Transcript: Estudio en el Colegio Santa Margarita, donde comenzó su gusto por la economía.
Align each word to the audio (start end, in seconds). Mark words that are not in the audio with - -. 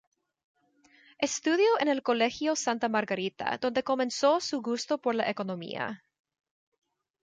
Estudio 1.27 1.77
en 1.79 1.87
el 1.87 2.01
Colegio 2.01 2.55
Santa 2.55 2.89
Margarita, 2.89 3.59
donde 3.61 3.83
comenzó 3.83 4.39
su 4.39 4.59
gusto 4.59 4.97
por 4.97 5.13
la 5.13 5.29
economía. 5.29 6.03